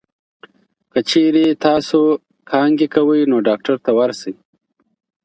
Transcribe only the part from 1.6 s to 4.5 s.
تاسو کانګې کوئ، نو ډاکټر ته ورشئ.